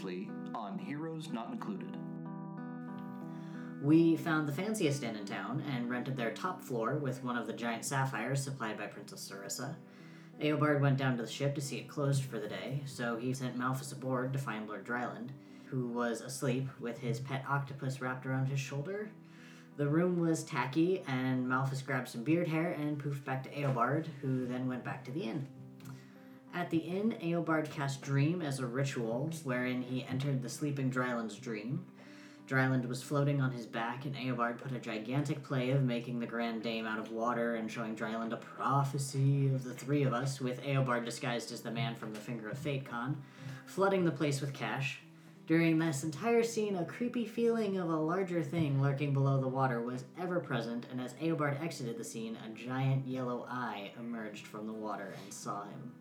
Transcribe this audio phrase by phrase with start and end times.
[0.00, 1.96] Previously on Heroes Not Included.
[3.82, 7.48] We found the fanciest inn in town and rented their top floor with one of
[7.48, 9.74] the giant sapphires supplied by Princess Serissa.
[10.40, 13.34] Eobard went down to the ship to see it closed for the day, so he
[13.34, 15.30] sent Malphus aboard to find Lord Dryland,
[15.64, 19.10] who was asleep with his pet octopus wrapped around his shoulder.
[19.78, 24.06] The room was tacky, and Malphus grabbed some beard hair and poofed back to Eobard,
[24.22, 25.48] who then went back to the inn.
[26.54, 31.36] At the inn, Eobard cast Dream as a ritual, wherein he entered the sleeping Dryland's
[31.36, 31.84] dream.
[32.48, 36.26] Dryland was floating on his back, and Eobard put a gigantic play of making the
[36.26, 40.40] Grand Dame out of water and showing Dryland a prophecy of the three of us,
[40.40, 43.22] with Eobard disguised as the man from the Finger of Fate Con,
[43.66, 45.00] flooding the place with cash.
[45.46, 49.80] During this entire scene, a creepy feeling of a larger thing lurking below the water
[49.80, 54.66] was ever present, and as Eobard exited the scene, a giant yellow eye emerged from
[54.66, 55.92] the water and saw him.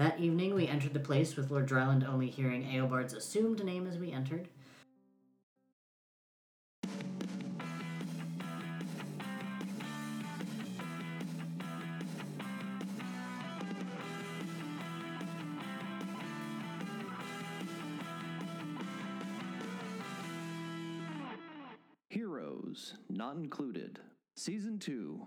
[0.00, 3.98] That evening, we entered the place with Lord Dryland only hearing Eobard's assumed name as
[3.98, 4.48] we entered.
[22.08, 23.98] Heroes Not Included,
[24.34, 25.26] Season 2.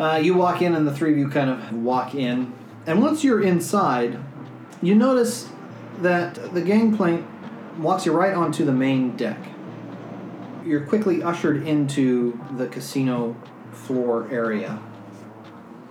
[0.00, 2.54] Uh, you walk in, and the three of you kind of walk in.
[2.86, 4.18] And once you're inside,
[4.80, 5.50] you notice
[5.98, 7.26] that the gangplank
[7.78, 9.38] walks you right onto the main deck.
[10.64, 13.36] You're quickly ushered into the casino
[13.72, 14.80] floor area.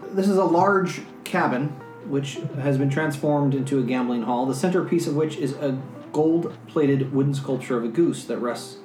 [0.07, 1.67] This is a large cabin
[2.07, 5.79] which has been transformed into a gambling hall, the centerpiece of which is a
[6.11, 8.77] gold plated wooden sculpture of a goose that rests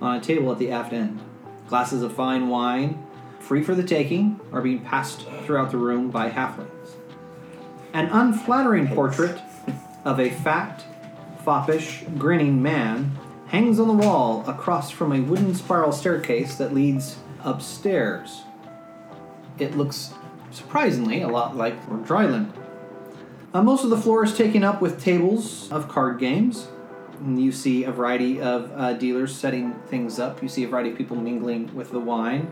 [0.00, 1.20] on a table at the aft end.
[1.68, 3.06] Glasses of fine wine,
[3.44, 6.94] free for the taking, are being passed throughout the room by halflings.
[7.92, 9.38] An unflattering portrait
[10.04, 10.84] of a fat,
[11.44, 13.12] foppish, grinning man
[13.48, 18.42] hangs on the wall across from a wooden spiral staircase that leads upstairs.
[19.58, 20.14] It looks
[20.50, 22.50] surprisingly a lot like Lord Dryland.
[23.52, 26.68] Uh, most of the floor is taken up with tables of card games.
[27.20, 30.42] And you see a variety of uh, dealers setting things up.
[30.42, 32.50] You see a variety of people mingling with the wine.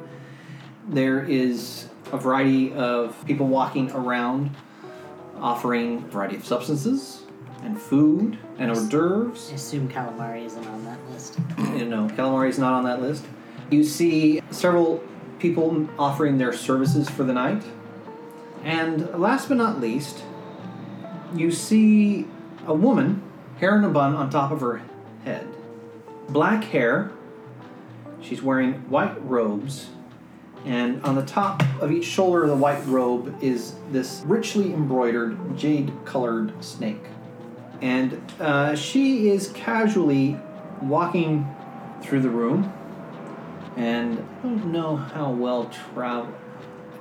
[0.89, 4.51] There is a variety of people walking around
[5.39, 7.23] offering a variety of substances
[7.63, 9.51] and food and hors d'oeuvres.
[9.51, 11.39] I assume calamari isn't on that list.
[11.77, 13.25] You know, calamari is not on that list.
[13.71, 15.03] You see several
[15.39, 17.63] people offering their services for the night.
[18.65, 20.23] And last but not least,
[21.35, 22.27] you see
[22.67, 23.23] a woman,
[23.59, 24.83] hair in a bun on top of her
[25.25, 25.47] head.
[26.29, 27.11] Black hair.
[28.21, 29.89] She's wearing white robes.
[30.65, 35.57] And on the top of each shoulder of the white robe is this richly embroidered
[35.57, 37.03] jade colored snake.
[37.81, 40.39] And uh, she is casually
[40.81, 41.53] walking
[42.01, 42.73] through the room.
[43.77, 46.35] And I don't know how well traveled.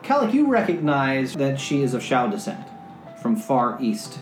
[0.01, 2.65] Calic, you recognize that she is of Shou descent
[3.21, 4.19] from far east.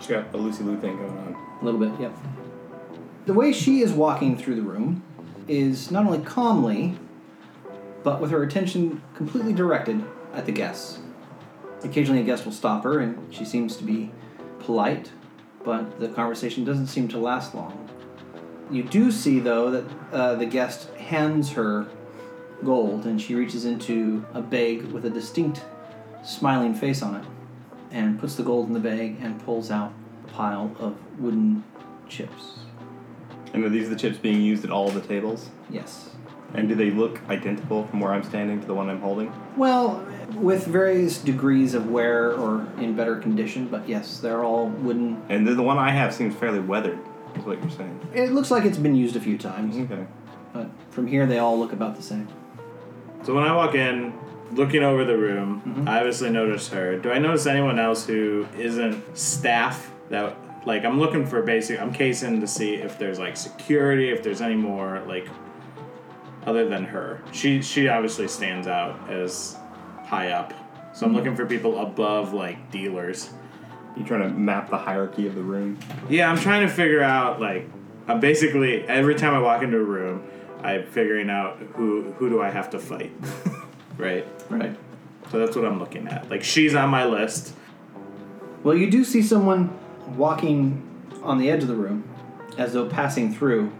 [0.00, 1.36] She's got a Lucy Liu thing going on.
[1.60, 2.16] A little bit, yep.
[3.26, 5.04] The way she is walking through the room
[5.46, 6.98] is not only calmly,
[8.02, 10.02] but with her attention completely directed
[10.32, 10.98] at the guests.
[11.82, 14.10] Occasionally, a guest will stop her, and she seems to be
[14.60, 15.10] polite,
[15.64, 17.88] but the conversation doesn't seem to last long.
[18.70, 21.86] You do see, though, that uh, the guest hands her
[22.64, 25.64] gold, and she reaches into a bag with a distinct
[26.22, 27.24] smiling face on it,
[27.90, 29.92] and puts the gold in the bag and pulls out
[30.24, 31.64] a pile of wooden
[32.08, 32.58] chips.
[33.52, 35.48] And are these the chips being used at all the tables?
[35.70, 36.10] Yes.
[36.54, 39.32] And do they look identical from where I'm standing to the one I'm holding?
[39.56, 40.04] Well,
[40.34, 45.22] with various degrees of wear or in better condition, but yes, they're all wooden.
[45.28, 46.98] And the, the one I have seems fairly weathered,
[47.36, 48.00] is what you're saying.
[48.14, 50.06] It looks like it's been used a few times, Okay.
[50.52, 52.26] but from here they all look about the same.
[53.22, 54.12] So when I walk in,
[54.52, 55.88] looking over the room, Mhm.
[55.88, 56.96] I obviously notice her.
[56.96, 60.36] Do I notice anyone else who isn't staff that
[60.66, 64.40] like I'm looking for basic I'm casing to see if there's like security, if there's
[64.40, 65.28] any more like
[66.46, 67.22] other than her.
[67.32, 69.56] She she obviously stands out as
[70.04, 70.52] high up
[70.92, 71.18] So I'm hmm.
[71.18, 73.30] looking for people above like dealers.
[73.96, 75.78] You trying to map the hierarchy of the room?
[76.08, 77.68] Yeah, I'm trying to figure out like
[78.08, 80.24] I'm basically every time I walk into a room,
[80.62, 83.12] I'm figuring out who who do I have to fight.
[83.96, 84.26] right?
[84.48, 84.76] Right.
[85.30, 86.28] So that's what I'm looking at.
[86.30, 87.54] Like she's on my list.
[88.62, 89.78] Well, you do see someone
[90.16, 90.86] walking
[91.22, 92.04] on the edge of the room,
[92.58, 93.72] as though passing through.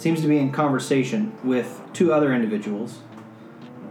[0.00, 3.00] Seems to be in conversation with two other individuals.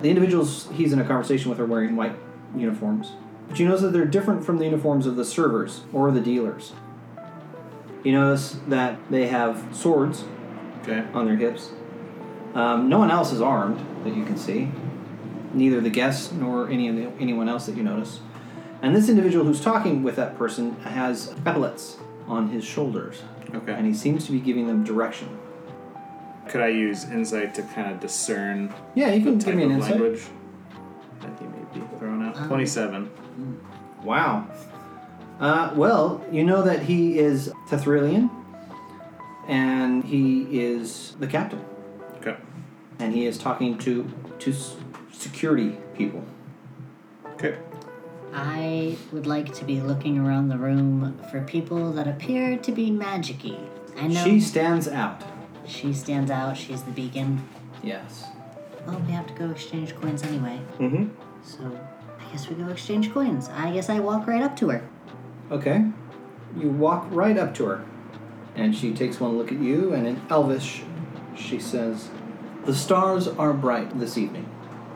[0.01, 2.15] The individuals he's in a conversation with are wearing white
[2.55, 3.11] uniforms.
[3.47, 6.73] But you notice that they're different from the uniforms of the servers or the dealers.
[8.03, 10.23] You notice that they have swords
[10.81, 11.05] Okay.
[11.13, 11.73] on their hips.
[12.55, 14.71] Um, no one else is armed that you can see.
[15.53, 18.19] Neither the guests nor any of the, anyone else that you notice.
[18.81, 21.97] And this individual who's talking with that person has epaulets
[22.27, 23.21] on his shoulders,
[23.67, 25.37] and he seems to be giving them direction.
[26.49, 29.63] Could I use insight to kind of discern Yeah, you the can type give me
[29.63, 29.91] an insight.
[29.91, 30.21] language
[31.21, 32.35] that he may be throwing out?
[32.37, 33.09] Um, Twenty-seven.
[34.03, 34.47] Wow.
[35.39, 38.29] Uh, well, you know that he is Tethyrian,
[39.47, 41.63] and he is the captain,
[42.17, 42.35] Okay.
[42.99, 44.09] and he is talking to
[44.39, 44.75] to s-
[45.11, 46.23] security people.
[47.35, 47.55] Okay.
[48.33, 52.89] I would like to be looking around the room for people that appear to be
[52.91, 53.57] magicy.
[53.99, 55.21] I know She stands out.
[55.69, 56.57] She stands out.
[56.57, 57.47] She's the beacon.
[57.83, 58.25] Yes.
[58.85, 60.59] Well, we have to go exchange coins anyway.
[60.79, 61.07] Mm-hmm.
[61.43, 61.79] So
[62.19, 63.49] I guess we go exchange coins.
[63.49, 64.87] I guess I walk right up to her.
[65.51, 65.85] Okay.
[66.57, 67.85] You walk right up to her,
[68.55, 70.81] and she takes one look at you, and in Elvish,
[71.35, 72.09] she says,
[72.65, 74.45] The stars are bright this evening,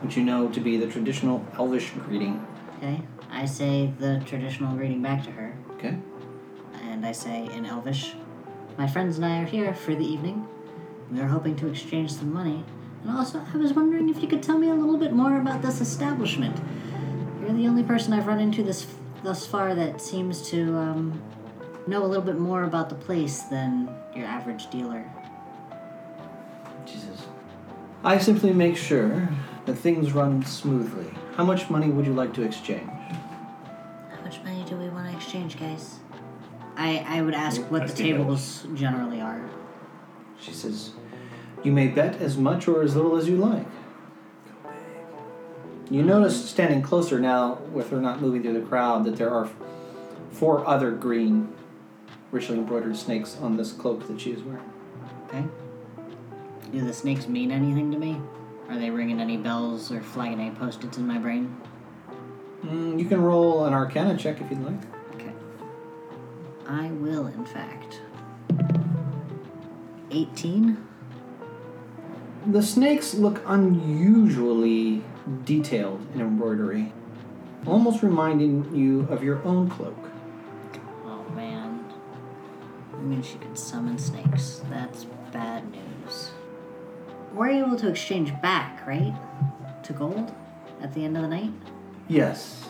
[0.02, 2.44] which you know to be the traditional Elvish greeting.
[2.78, 3.00] Okay.
[3.30, 5.96] I say the traditional greeting back to her, Okay?
[6.82, 8.14] and I say in Elvish,
[8.78, 10.46] "My friends and I are here for the evening.
[11.10, 12.64] We are hoping to exchange some money,
[13.02, 15.62] and also I was wondering if you could tell me a little bit more about
[15.62, 16.56] this establishment.
[17.40, 18.86] You're the only person I've run into this
[19.22, 21.22] thus far that seems to um,
[21.86, 25.04] know a little bit more about the place than your average dealer.
[26.86, 27.26] Jesus.
[28.02, 29.28] I simply make sure
[29.66, 31.06] that things run smoothly.
[31.36, 32.88] How much money would you like to exchange?
[32.88, 35.98] How much money do we want to exchange, guys?
[36.76, 39.40] I I would ask what I the tables generally are.
[40.40, 40.92] She says,
[41.62, 43.66] You may bet as much or as little as you like.
[45.90, 49.50] You notice standing closer now, with her not moving through the crowd, that there are
[50.30, 51.52] four other green,
[52.30, 54.70] richly embroidered snakes on this cloak that she is wearing.
[55.26, 55.44] Okay.
[56.72, 58.20] Do the snakes mean anything to me?
[58.68, 61.54] Are they ringing any bells or flagging any post-its in my brain?
[62.64, 64.80] Mm, you can roll an arcana check if you'd like.
[65.14, 65.32] Okay.
[66.66, 68.00] I will, in fact.
[70.14, 70.76] 18?
[72.46, 75.02] The snakes look unusually
[75.44, 76.92] detailed in embroidery,
[77.66, 79.98] almost reminding you of your own cloak.
[81.04, 81.84] Oh man.
[82.92, 84.62] I mean, she could summon snakes.
[84.70, 86.30] That's bad news.
[87.32, 89.14] We're able to exchange back, right?
[89.82, 90.32] To gold?
[90.80, 91.50] At the end of the night?
[92.08, 92.68] Yes.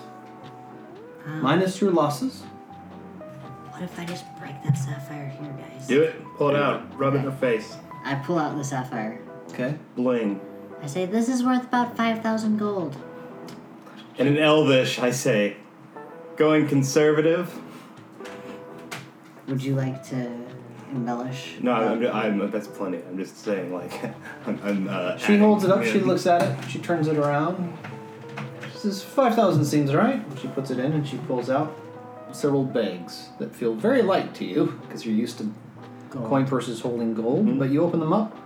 [1.26, 2.42] Um, Minus your losses.
[3.74, 5.88] What if I just break that sapphire here, guys?
[5.88, 6.24] Do it.
[6.36, 6.96] Pull it out.
[6.96, 7.76] Rub it in her face.
[8.04, 9.20] I pull out the sapphire.
[9.48, 9.74] Okay.
[9.96, 10.40] Bling.
[10.80, 12.96] I say, this is worth about 5,000 gold.
[14.16, 15.56] And in Elvish, I say,
[16.36, 17.52] going conservative.
[19.48, 20.30] Would you like to
[20.92, 21.56] embellish?
[21.60, 22.98] No, I'm, I'm, I'm that's plenty.
[22.98, 23.92] I'm just saying, like,
[24.46, 24.60] I'm.
[24.62, 26.06] I'm uh, She adding holds it up, she in.
[26.06, 27.76] looks at it, she turns it around.
[28.70, 30.24] She says, 5,000 seems right.
[30.40, 31.76] She puts it in and she pulls out
[32.34, 35.52] several bags that feel very light to you because you're used to
[36.10, 36.28] Gold.
[36.28, 37.58] coin purses holding gold.
[37.58, 38.36] But you open them up,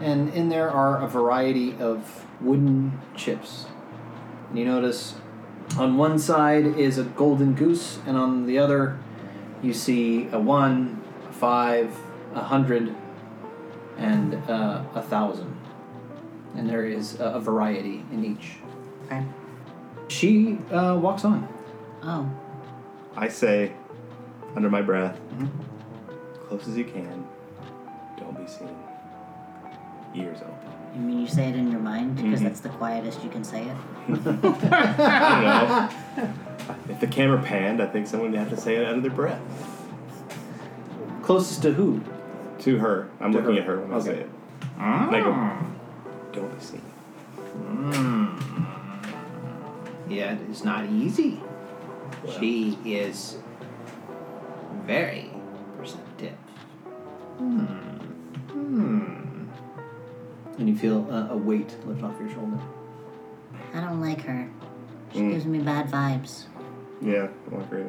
[0.00, 3.66] and in there are a variety of wooden chips.
[4.48, 5.14] And you notice
[5.76, 8.98] on one side is a golden goose, and on the other,
[9.62, 11.96] you see a one, a five,
[12.34, 12.94] a hundred,
[13.98, 15.56] and uh, a thousand.
[16.54, 18.56] And there is a, a variety in each.
[19.06, 19.24] Okay.
[20.08, 21.48] She uh, walks on.
[22.02, 22.30] Oh,
[23.16, 23.72] I say,
[24.54, 25.48] under my breath, Mhm.
[26.48, 27.24] close as you can.
[28.18, 28.68] Don't be seen.
[30.14, 30.54] Ears open.
[30.94, 32.44] you mean you say it in your mind because Mhm.
[32.44, 33.76] that's the quietest you can say it?
[34.08, 34.32] I don't
[35.44, 36.28] know.
[36.88, 39.40] if the camera panned, I think someone would have to say it under their breath.
[41.22, 42.00] Closest to who?
[42.60, 43.08] To her.
[43.20, 43.60] I'm To looking her.
[43.60, 44.20] at her when I say Okay.
[44.20, 44.30] it.
[44.78, 45.34] And I go,
[46.32, 46.80] don't be seen.
[50.08, 51.40] Yeah, it is not easy.
[52.38, 53.38] She is
[54.84, 55.30] very
[55.78, 56.34] perceptive.
[57.38, 57.64] Hmm.
[58.50, 59.44] Hmm.
[60.58, 62.58] And you feel uh, a weight lift off your shoulder.
[63.74, 64.48] I don't like her.
[65.12, 66.44] She gives me bad vibes.
[67.00, 67.84] Yeah, I won't agree.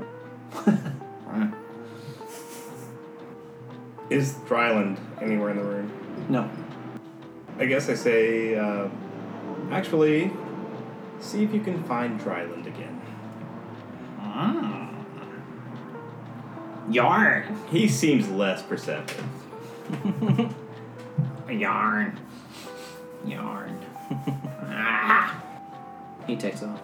[1.28, 1.54] Alright.
[4.10, 5.92] Is Dryland anywhere in the room?
[6.30, 6.50] No.
[7.60, 8.88] I guess I say, uh,
[9.72, 10.32] actually,
[11.20, 13.02] see if you can find Dryland again.
[16.90, 17.58] Yarn.
[17.70, 19.24] He seems less perceptive.
[21.50, 22.20] Yarn.
[23.26, 23.86] Yarn.
[26.28, 26.80] He takes off.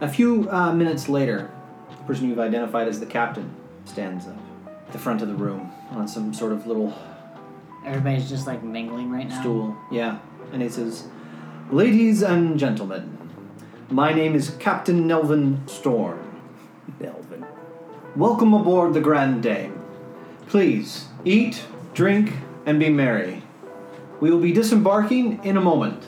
[0.00, 1.50] A few uh, minutes later,
[1.90, 5.72] the person you've identified as the captain stands up at the front of the room
[5.90, 6.96] on some sort of little
[7.84, 9.40] Everybody's just like mingling right now.
[9.40, 9.76] stool.
[9.90, 10.18] Yeah.
[10.52, 11.08] And he says,
[11.70, 13.18] Ladies and gentlemen,
[13.90, 16.33] my name is Captain Nelvin Storm.
[17.00, 17.44] Delvin.
[18.16, 19.80] Welcome aboard the Grand Dame.
[20.46, 21.64] Please eat,
[21.94, 22.32] drink,
[22.66, 23.42] and be merry.
[24.20, 26.02] We will be disembarking in a moment.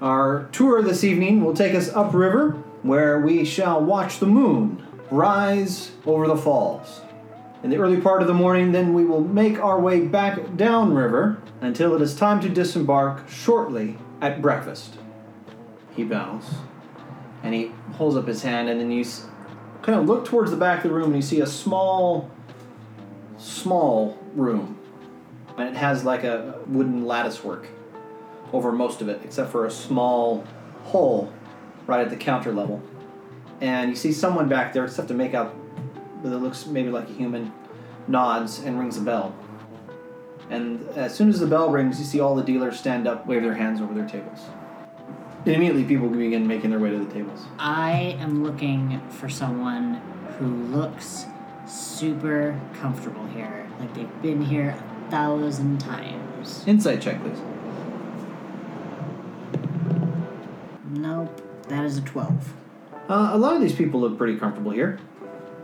[0.00, 2.52] Our tour this evening will take us upriver,
[2.82, 7.02] where we shall watch the moon rise over the falls.
[7.62, 11.42] In the early part of the morning, then we will make our way back downriver
[11.60, 14.96] until it is time to disembark shortly at breakfast.
[15.94, 16.54] He bows
[17.42, 19.04] and he holds up his hand, and then you
[19.82, 22.30] kind of look towards the back of the room and you see a small,
[23.38, 24.78] small room.
[25.56, 27.68] And it has like a wooden lattice work
[28.52, 30.44] over most of it, except for a small
[30.84, 31.32] hole
[31.86, 32.82] right at the counter level.
[33.60, 35.54] And you see someone back there, except to make out
[36.22, 37.52] that it looks maybe like a human,
[38.08, 39.34] nods and rings a bell.
[40.48, 43.42] And as soon as the bell rings, you see all the dealers stand up, wave
[43.42, 44.40] their hands over their tables.
[45.46, 47.46] And immediately people begin making their way to the tables.
[47.58, 49.94] I am looking for someone
[50.38, 51.24] who looks
[51.66, 53.66] super comfortable here.
[53.78, 56.62] Like they've been here a thousand times.
[56.66, 57.38] Insight check, please.
[60.90, 61.68] Nope.
[61.68, 62.54] That is a 12.
[63.08, 64.98] Uh, a lot of these people look pretty comfortable here.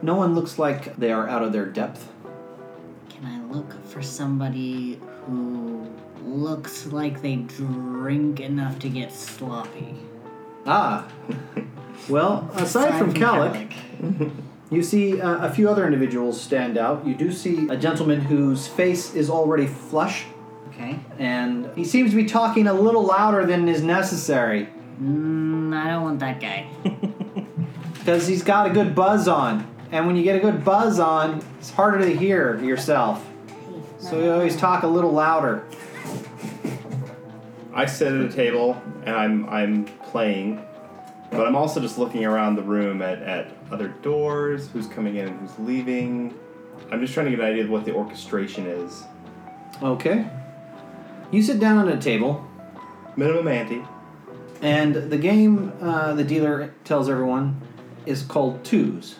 [0.00, 2.10] No one looks like they are out of their depth.
[3.10, 5.86] Can I look for somebody who
[6.24, 9.94] looks like they drink enough to get sloppy?
[10.66, 11.06] Ah.
[12.08, 13.72] Well, aside, from Calic,
[14.70, 17.06] you see uh, a few other individuals stand out.
[17.06, 20.24] You do see a gentleman whose face is already flush,
[20.68, 20.98] Okay.
[21.18, 24.68] and he seems to be talking a little louder than is necessary
[25.02, 26.66] Mm, I don't want that guy.
[27.98, 29.66] because he's got a good buzz on.
[29.92, 33.26] And when you get a good buzz on, it's harder to hear yourself.
[33.98, 35.64] So you always talk a little louder.
[37.76, 40.64] I sit at a table and I'm I'm playing,
[41.30, 45.28] but I'm also just looking around the room at, at other doors, who's coming in
[45.28, 46.34] and who's leaving.
[46.90, 49.04] I'm just trying to get an idea of what the orchestration is.
[49.82, 50.26] Okay.
[51.30, 52.48] You sit down at a table.
[53.14, 53.82] Minimum ante.
[54.62, 57.60] And the game, uh, the dealer tells everyone,
[58.06, 59.16] is called twos.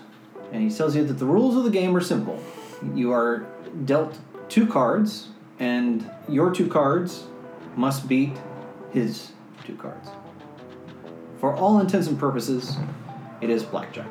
[0.51, 2.43] And he tells you that the rules of the game are simple.
[2.95, 3.47] You are
[3.85, 7.25] dealt two cards, and your two cards
[7.77, 8.33] must beat
[8.97, 9.33] his
[9.65, 10.09] two cards.
[11.39, 12.77] For all intents and purposes,
[13.43, 14.09] it is blackjack.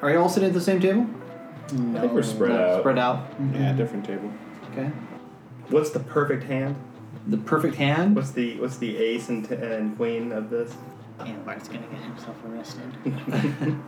[0.00, 1.04] Are you all sitting at the same table?
[1.64, 2.80] I think we're spread out.
[2.80, 3.26] Spread out.
[3.52, 4.30] Yeah, different table.
[4.70, 4.92] Okay.
[5.68, 6.76] What's the perfect hand?
[7.26, 8.14] The perfect hand.
[8.14, 10.72] What's the what's the ace and, t- and queen of this?
[11.24, 13.76] Yeah, Bart's gonna get himself arrested.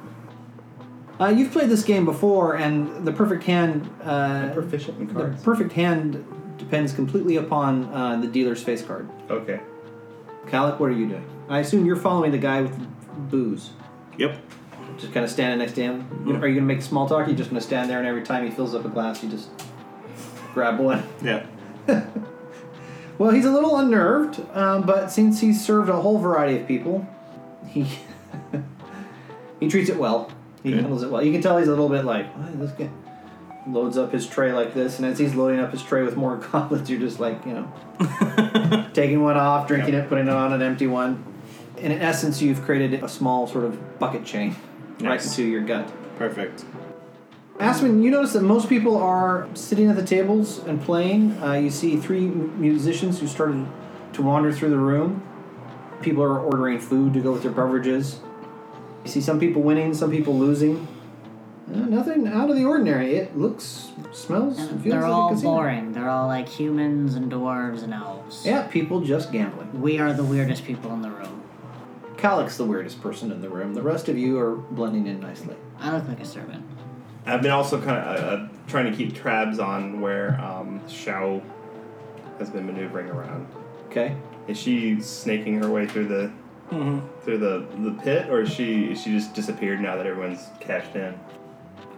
[1.20, 3.90] Uh, you've played this game before, and the perfect hand.
[4.04, 6.24] Uh, I'm proficient in The perfect hand
[6.58, 9.08] depends completely upon uh, the dealer's face card.
[9.30, 9.60] Okay.
[10.48, 11.24] Calic, what are you doing?
[11.48, 12.76] I assume you're following the guy with
[13.30, 13.70] booze.
[14.18, 14.38] Yep.
[14.98, 16.24] Just kind of standing next to him.
[16.26, 17.20] You- Are you going to make small talk?
[17.20, 18.88] Or are you just going to stand there and every time he fills up a
[18.88, 19.48] glass, you just
[20.54, 21.02] grab one?
[21.22, 21.46] Yeah.
[23.18, 27.04] Well, he's a little unnerved, um, but since he's served a whole variety of people,
[27.66, 27.84] he
[29.58, 30.30] he treats it well.
[30.62, 30.82] He Good.
[30.82, 31.20] handles it well.
[31.24, 32.88] You can tell he's a little bit like, "What, this guy
[33.68, 36.36] loads up his tray like this, and as he's loading up his tray with more
[36.52, 40.62] goblets, you're just like, you know, taking one off, drinking it, putting it on an
[40.62, 41.24] empty one.
[41.78, 44.56] And in essence, you've created a small sort of bucket chain
[45.00, 45.26] right Nice.
[45.38, 45.92] into your gut.
[46.16, 46.64] Perfect.
[47.60, 51.40] Aspen, you notice that most people are sitting at the tables and playing.
[51.42, 53.66] Uh, you see three musicians who started
[54.12, 55.22] to wander through the room.
[56.00, 58.20] People are ordering food to go with their beverages.
[59.04, 60.86] You see some people winning, some people losing.
[61.72, 63.16] Uh, nothing out of the ordinary.
[63.16, 65.50] It looks, smells, and And feels they're like all a casino.
[65.54, 65.92] boring.
[65.92, 68.44] They're all like humans and dwarves and elves.
[68.46, 69.80] Yeah, people just gambling.
[69.80, 71.42] We are the weirdest people in the room.
[72.16, 73.74] Calic's the weirdest person in the room.
[73.74, 75.56] The rest of you are blending in nicely.
[75.78, 76.64] I look like a servant.
[77.26, 81.42] I've been also kind of uh, uh, trying to keep tabs on where um, Shou
[82.38, 83.46] has been maneuvering around.
[83.90, 84.16] Okay?
[84.48, 86.32] Is she snaking her way through the
[87.22, 90.96] through the the pit, or is she is she just disappeared now that everyone's cashed
[90.96, 91.14] in?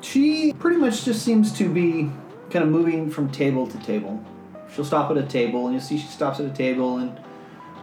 [0.01, 2.11] She pretty much just seems to be
[2.51, 4.25] kind of moving from table to table.
[4.75, 7.19] She'll stop at a table, and you'll see she stops at a table, and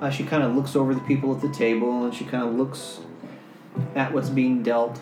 [0.01, 2.55] uh, she kind of looks over the people at the table, and she kind of
[2.55, 2.99] looks
[3.95, 4.99] at what's being dealt,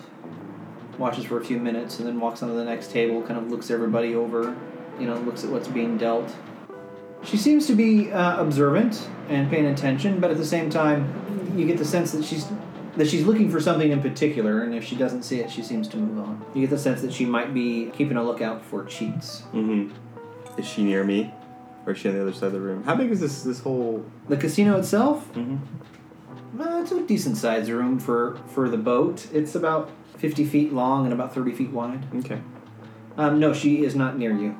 [0.97, 3.69] watches for a few minutes, and then walks onto the next table, kind of looks
[3.69, 4.55] everybody over,
[4.99, 6.35] you know, looks at what's being dealt.
[7.23, 11.65] She seems to be uh, observant and paying attention, but at the same time, you
[11.65, 12.45] get the sense that she's
[12.97, 15.87] that she's looking for something in particular, and if she doesn't see it, she seems
[15.89, 16.45] to move on.
[16.53, 19.43] You get the sense that she might be keeping a lookout for cheats.
[19.53, 19.93] Mm-hmm.
[20.59, 21.33] Is she near me,
[21.85, 22.83] or is she on the other side of the room?
[22.83, 24.05] How big is this this whole?
[24.29, 26.61] The casino itself, Mm-hmm.
[26.61, 29.27] uh, it's a decent sized room for for the boat.
[29.33, 32.05] It's about fifty feet long and about thirty feet wide.
[32.15, 32.39] Okay.
[33.17, 34.59] Um, no, she is not near you.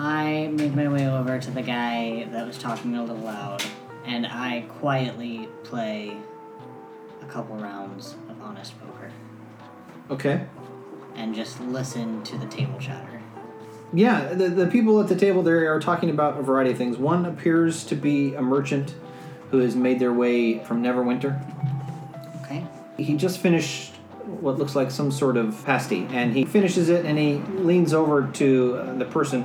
[0.00, 3.62] I make my way over to the guy that was talking a little loud,
[4.04, 6.16] and I quietly play
[7.22, 9.10] a couple rounds of honest poker
[10.10, 10.44] Okay.
[11.14, 13.20] and just listen to the table chatter.
[13.94, 16.96] Yeah, the, the people at the table there are talking about a variety of things.
[16.96, 18.94] One appears to be a merchant
[19.50, 21.38] who has made their way from Neverwinter.
[22.42, 22.66] Okay?
[22.96, 23.92] He just finished
[24.24, 28.28] what looks like some sort of pasty, and he finishes it and he leans over
[28.34, 29.42] to uh, the person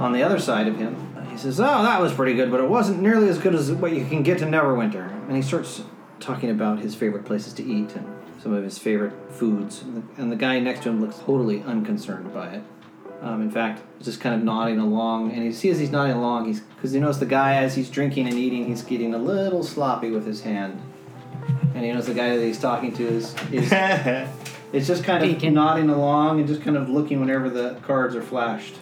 [0.00, 1.08] on the other side of him.
[1.30, 3.92] He says, Oh, that was pretty good, but it wasn't nearly as good as what
[3.92, 5.08] you can get to Neverwinter.
[5.28, 5.82] And he starts
[6.22, 8.06] talking about his favorite places to eat and
[8.42, 9.82] some of his favorite foods.
[9.82, 12.62] And the, and the guy next to him looks totally unconcerned by it.
[13.20, 16.16] Um, in fact, he's just kind of nodding along, and you see as he's nodding
[16.16, 19.18] along, he's because you notice the guy as he's drinking and eating, he's getting a
[19.18, 20.82] little sloppy with his hand,
[21.72, 23.70] and he knows the guy that he's talking to is is
[24.72, 25.54] it's just kind of Peeking.
[25.54, 28.74] nodding along and just kind of looking whenever the cards are flashed,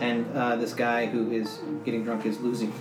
[0.00, 2.72] and uh, this guy who is getting drunk is losing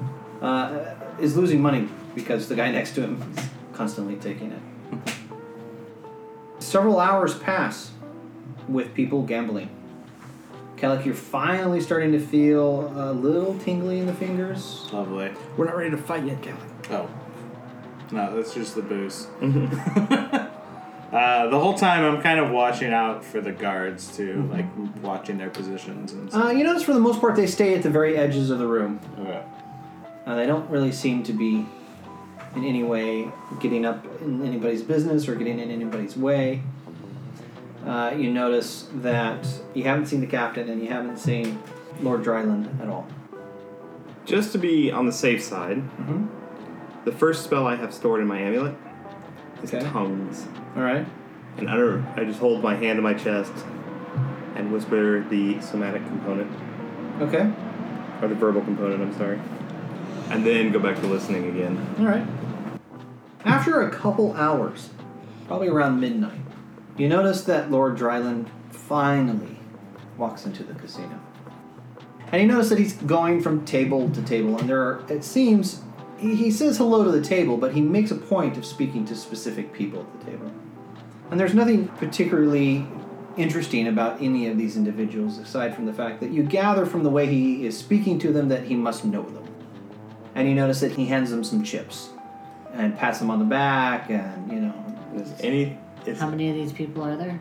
[0.40, 4.60] uh, is losing money because the guy next to him is constantly taking it.
[6.58, 7.92] Several hours pass
[8.68, 9.68] with people gambling.
[10.76, 14.88] Kellic, you're finally starting to feel a little tingly in the fingers.
[14.92, 15.32] Lovely.
[15.56, 16.90] We're not ready to fight yet, Kellic.
[16.90, 17.08] Oh.
[18.10, 19.28] No, that's just the booze.
[19.40, 24.66] uh, the whole time I'm kind of watching out for the guards too, like
[25.02, 26.46] watching their positions and stuff.
[26.46, 28.66] Uh, you notice for the most part they stay at the very edges of the
[28.66, 29.00] room.
[29.18, 29.42] Okay.
[30.26, 31.66] Uh, they don't really seem to be
[32.54, 36.62] in any way getting up in anybody's business or getting in anybody's way.
[37.86, 41.58] Uh, you notice that you haven't seen the captain and you haven't seen
[42.00, 43.06] Lord Dryland at all.
[44.24, 46.28] Just to be on the safe side, Mhm.
[47.04, 48.74] the first spell I have stored in my amulet
[49.62, 49.84] is Okay.
[49.84, 50.46] tongues.
[50.76, 51.06] All right.
[51.58, 52.04] And I don't.
[52.16, 53.52] I just hold my hand to my chest
[54.54, 56.50] and whisper the somatic component
[57.20, 57.50] Okay.
[58.22, 59.02] or the verbal component.
[59.02, 59.38] I'm sorry.
[60.30, 61.78] And then go back to listening again.
[61.98, 62.24] All right.
[63.44, 64.90] After a couple hours,
[65.48, 66.40] probably around midnight,
[66.96, 69.58] you notice that Lord Dryland finally
[70.16, 71.20] walks into the casino.
[72.30, 75.82] And you notice that he's going from table to table, and there are, it seems,
[76.18, 79.16] he, he says hello to the table, but he makes a point of speaking to
[79.16, 80.52] specific people at the table.
[81.30, 82.86] And there's nothing particularly
[83.36, 87.10] interesting about any of these individuals aside from the fact that you gather from the
[87.10, 89.48] way he is speaking to them that he must know them.
[90.34, 92.11] And you notice that he hands them some chips
[92.74, 94.74] and pats them on the back, and you know,
[95.16, 95.78] Is any?
[96.06, 97.38] Is, How many of these people are there?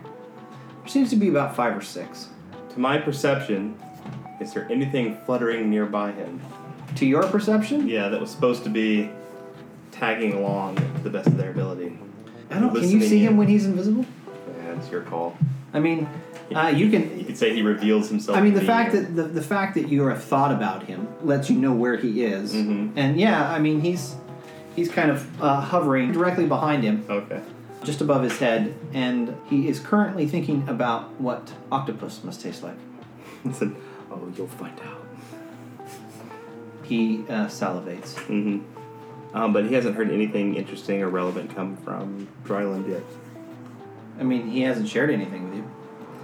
[0.82, 2.28] there seems to be about five or six.
[2.74, 3.76] to my perception,
[4.40, 6.40] is there anything fluttering nearby him?
[6.96, 9.10] To your perception, Yeah, that was supposed to be
[9.92, 11.98] tagging along to the best of their ability.
[12.50, 12.70] I don't.
[12.74, 14.06] Can you Listening see him when he's invisible?
[14.48, 15.38] Yeah, it's your call.
[15.74, 16.08] I mean,
[16.54, 17.26] uh, you You can.
[17.26, 18.38] could say he reveals himself.
[18.38, 19.02] I mean, the fact you.
[19.02, 22.24] that the, the fact that you have thought about him lets you know where he
[22.26, 22.92] is, Mhm.
[22.98, 24.16] and yeah, I mean he's
[24.76, 27.42] he's kind of uh, hovering directly behind him, Okay.
[27.84, 32.78] just above his head, and he is currently thinking about what octopus must taste like.
[33.44, 33.76] He said,
[34.12, 35.88] "Oh, you'll find out."
[36.84, 38.14] He uh, salivates.
[38.28, 38.60] Mm-hmm.
[39.36, 43.04] Um, but he hasn't heard anything interesting or relevant come from Dryland yet.
[44.20, 45.72] I mean, he hasn't shared anything with you.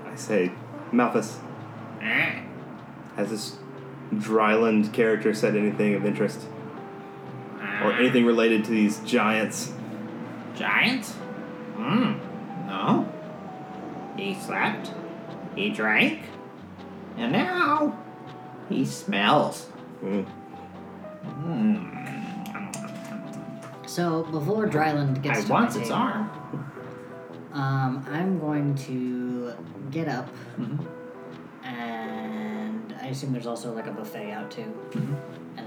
[0.05, 0.51] I say,
[0.91, 1.39] Malthus,
[2.01, 3.57] has this
[4.13, 6.41] Dryland character said anything of interest?
[7.87, 9.71] Or anything related to these giants?
[10.55, 11.05] Giant?
[11.75, 12.13] Hmm.
[12.67, 13.07] No.
[14.17, 14.91] He slept.
[15.55, 16.21] He drank.
[17.17, 17.97] And now
[18.69, 19.67] he smells.
[20.03, 20.25] Mm.
[23.85, 26.29] So before Dryland gets to I to want the its table, arm.
[27.53, 29.53] Um, I'm going to
[29.89, 30.27] get up,
[30.59, 31.65] Mm-hmm.
[31.65, 35.15] and I assume there's also like a buffet out too, Mm-hmm.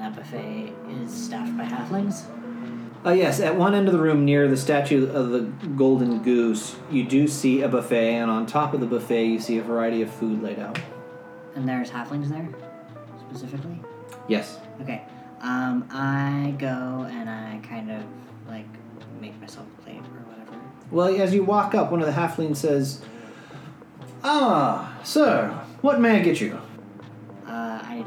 [0.00, 2.24] That buffet is staffed by halflings.
[3.04, 5.40] Uh, yes, at one end of the room near the statue of the
[5.76, 9.58] golden goose, you do see a buffet, and on top of the buffet, you see
[9.58, 10.78] a variety of food laid out.
[11.54, 12.48] And there's halflings there,
[13.28, 13.80] specifically.
[14.28, 14.58] Yes.
[14.82, 15.02] Okay.
[15.40, 18.02] Um, I go and I kind of
[18.46, 18.66] like
[19.20, 20.58] make myself a plate or whatever.
[20.90, 23.02] Well, as you walk up, one of the halflings says,
[24.22, 25.48] Ah, sir,
[25.80, 26.60] what may I get you?
[27.46, 28.04] Uh, I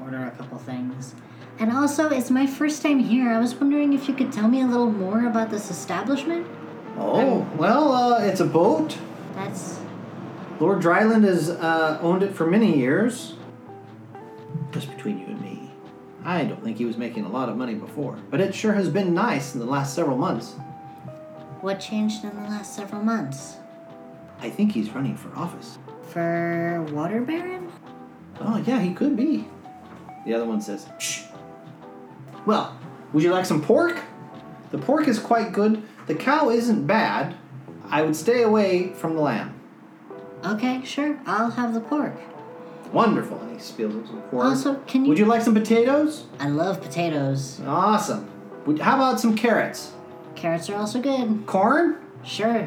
[0.00, 1.14] order a couple things.
[1.60, 3.30] And also, it's my first time here.
[3.30, 6.46] I was wondering if you could tell me a little more about this establishment.
[6.96, 8.96] Oh, well, uh, it's a boat.
[9.34, 9.80] That's
[10.60, 13.34] Lord Dryland has uh, owned it for many years.
[14.72, 15.70] Just between you and me.
[16.24, 18.88] I don't think he was making a lot of money before, but it sure has
[18.88, 20.54] been nice in the last several months.
[21.60, 23.56] what changed in the last several months.
[24.40, 25.78] I think he's running for office.
[26.10, 27.70] For Water Baron?
[28.40, 29.48] Oh, yeah, he could be.
[30.26, 31.22] The other one says, Shh.
[32.48, 32.74] Well,
[33.12, 34.00] would you like some pork?
[34.70, 35.82] The pork is quite good.
[36.06, 37.36] The cow isn't bad.
[37.90, 39.60] I would stay away from the lamb.
[40.42, 41.20] Okay, sure.
[41.26, 42.14] I'll have the pork.
[42.90, 43.38] Wonderful.
[43.38, 44.46] And he spills some pork.
[44.46, 45.10] Also, can you?
[45.10, 46.24] Would you like some potatoes?
[46.40, 47.60] I love potatoes.
[47.66, 48.30] Awesome.
[48.64, 49.92] Would, how about some carrots?
[50.34, 51.44] Carrots are also good.
[51.44, 51.98] Corn?
[52.24, 52.66] Sure.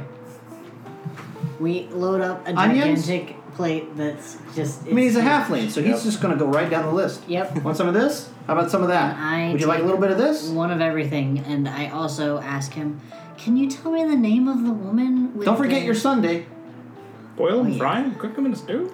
[1.59, 3.07] We load up a Onions?
[3.07, 4.81] gigantic plate that's just.
[4.83, 6.03] I mean, he's a halfling, so he's Yep.
[6.03, 7.21] just going to go right down the list.
[7.27, 7.63] Yep.
[7.63, 8.29] Want some of this?
[8.47, 9.15] How about some of that?
[9.17, 10.49] I Would you like a little bit of this?
[10.49, 12.99] One of everything, and I also ask him,
[13.37, 16.45] "Can you tell me the name of the woman?" With Don't forget the- your sundae.
[17.37, 17.77] Boil Oh, them, yeah.
[17.77, 18.91] fry them, cook them in a stew.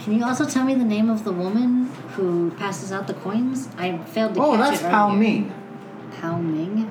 [0.00, 3.68] Can you also tell me the name of the woman who passes out the coins?
[3.78, 5.18] I failed to Oh, catch that's it Pow earlier.
[5.20, 5.52] Ming.
[6.20, 6.90] Pow Ming.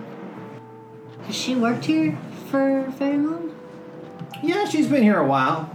[1.28, 2.18] Has she worked here
[2.50, 3.52] for very long?
[4.42, 5.70] Yeah, she's been here a while.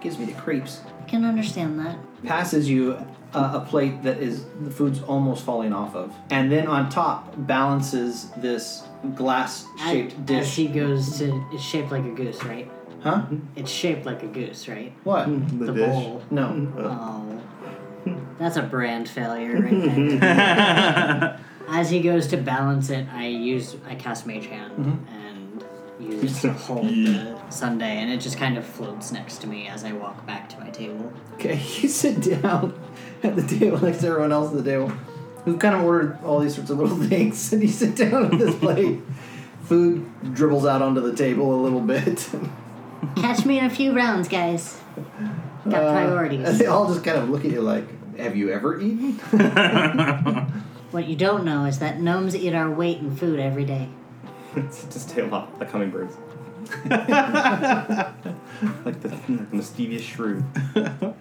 [0.00, 0.80] Gives me the creeps.
[1.00, 1.98] I can understand that.
[2.24, 2.94] Passes you
[3.34, 7.34] a, a plate that is the food's almost falling off of, and then on top
[7.36, 8.84] balances this
[9.14, 10.42] glass-shaped As- dish.
[10.44, 12.70] As he goes to, it's shaped like a goose, right?
[13.02, 13.16] huh?
[13.16, 13.38] Mm-hmm.
[13.56, 14.92] It's shaped like a goose, right?
[15.04, 15.28] What?
[15.28, 15.58] Mm-hmm.
[15.58, 15.88] The, the dish.
[15.88, 16.22] bowl.
[16.30, 16.70] No.
[16.76, 16.82] Uh.
[16.82, 17.24] Oh,
[18.38, 19.70] that's a brand failure right
[20.20, 21.40] there.
[21.68, 24.90] As he goes to balance it, I use I cast Mage Hand mm-hmm.
[24.90, 25.27] and use to
[26.16, 29.92] hold the whole sundae, and it just kind of floats next to me as I
[29.92, 31.12] walk back to my table.
[31.34, 32.78] Okay, you sit down
[33.22, 34.88] at the table next to everyone else at the table,
[35.44, 38.38] who've kind of ordered all these sorts of little things, and you sit down at
[38.38, 39.00] this plate.
[39.64, 42.28] Food dribbles out onto the table a little bit.
[43.16, 44.80] Catch me in a few rounds, guys.
[45.68, 46.48] Got Uh, priorities.
[46.48, 47.84] and they all just kind of look at you like,
[48.18, 49.12] "Have you ever eaten?"
[50.90, 53.88] What you don't know is that gnomes eat our weight in food every day.
[54.90, 56.16] just tail off like hummingbirds.
[56.84, 57.06] like
[59.00, 60.44] the, the mischievous shrew.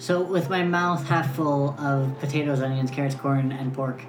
[0.00, 4.00] So, with my mouth half full of potatoes, onions, carrots, corn, and pork,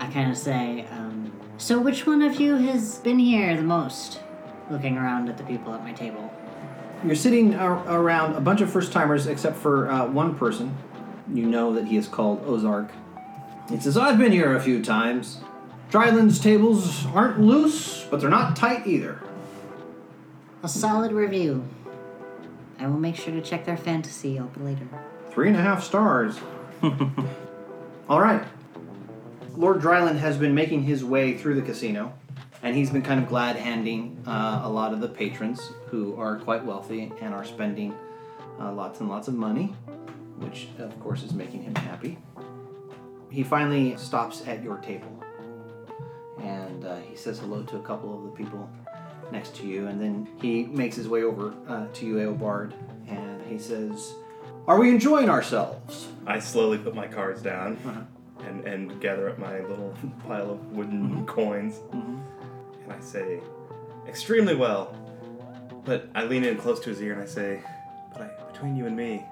[0.00, 4.18] I kind of say, um, So, which one of you has been here the most?
[4.70, 6.34] Looking around at the people at my table.
[7.04, 10.76] You're sitting ar- around a bunch of first timers, except for uh, one person.
[11.32, 12.90] You know that he is called Ozark.
[13.68, 15.42] He says, I've been here a few times.
[15.90, 19.20] Dryland's tables aren't loose, but they're not tight either.
[20.62, 21.64] A solid review.
[22.78, 24.86] I will make sure to check their fantasy up later.
[25.30, 26.38] Three and a half stars.
[28.08, 28.44] All right.
[29.56, 32.14] Lord Dryland has been making his way through the casino,
[32.62, 36.38] and he's been kind of glad handing uh, a lot of the patrons who are
[36.38, 37.94] quite wealthy and are spending
[38.60, 39.74] uh, lots and lots of money,
[40.38, 42.18] which of course is making him happy.
[43.30, 45.19] He finally stops at your table,
[46.42, 48.68] and uh, he says hello to a couple of the people
[49.32, 52.72] next to you, and then he makes his way over uh, to you, Eobard,
[53.08, 54.12] and he says,
[54.66, 58.00] "Are we enjoying ourselves?" I slowly put my cards down Uh-huh.
[58.46, 59.94] and, and gather up my little
[60.26, 61.78] pile of wooden coins.
[61.92, 62.20] Mhm.
[62.84, 63.40] And I say,
[64.08, 64.96] extremely well.
[65.84, 67.62] But I lean in close to his ear and I say,
[68.12, 69.24] but I, between you and me,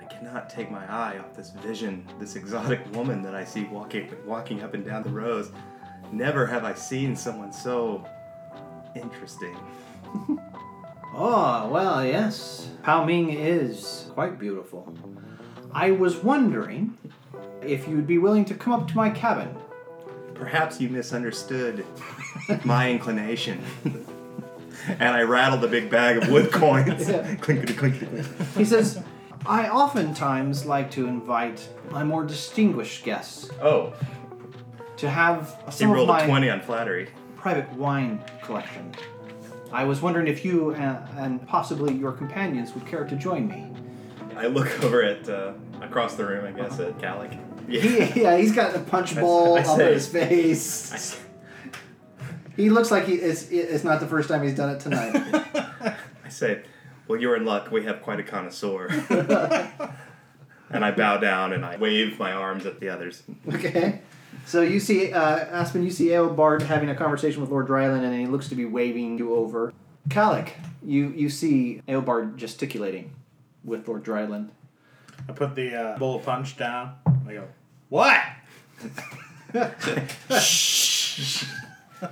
[0.00, 4.10] I cannot take my eye off this vision, this exotic woman that I see walking,
[4.26, 5.52] walking up and down the rows.
[6.12, 8.06] Never have I seen someone so
[8.94, 9.56] interesting.
[11.14, 12.68] Oh, well, yes.
[12.82, 14.94] Pow Ming is quite beautiful.
[15.72, 16.96] I was wondering
[17.62, 19.56] if you'd be willing to come up to my cabin.
[20.34, 21.84] Perhaps you misunderstood
[22.64, 23.60] my inclination.
[24.86, 27.08] and I rattled the big bag of wood coins.
[27.08, 27.34] Yeah.
[27.40, 28.56] clinkety, clinkety, clinkety.
[28.56, 29.02] He says,
[29.46, 33.92] I oftentimes like to invite my more distinguished guests Oh,
[34.98, 37.08] to have he some of my a 20 on flattery.
[37.36, 38.92] private wine collection.
[39.72, 43.66] I was wondering if you uh, and possibly your companions would care to join me.
[44.36, 47.36] I look over at uh, across the room, I guess, at Calic.
[47.68, 51.20] He, yeah, he's got a punch bowl I up in say- his face.
[52.56, 55.12] He looks like he, it's, it's not the first time he's done it tonight.
[56.24, 56.62] I say,
[57.08, 57.72] well, you're in luck.
[57.72, 58.86] We have quite a connoisseur.
[60.70, 63.24] and I bow down and I wave my arms at the others.
[63.52, 64.02] Okay.
[64.46, 68.14] So you see, uh, Aspen, you see Eobard having a conversation with Lord Dryland, and
[68.18, 69.72] he looks to be waving you over.
[70.10, 70.52] Calic,
[70.82, 73.12] you, you see Eobard gesticulating
[73.64, 74.50] with Lord Dryland.
[75.28, 76.94] I put the uh, bowl of punch down.
[77.26, 77.48] I go,
[77.88, 78.20] what?
[80.40, 81.46] Shh.